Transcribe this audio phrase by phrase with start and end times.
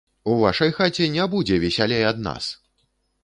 [0.31, 2.51] У вашай хаце не будзе весялей ад нас!